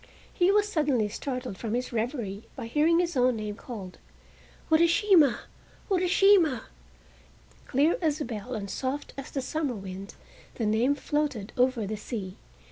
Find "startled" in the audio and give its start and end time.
1.09-1.59